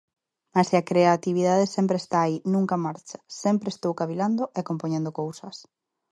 [0.53, 5.55] Mais a creatividade sempre está aí, nunca marcha, sempre estou cavilando e compoñendo cousas.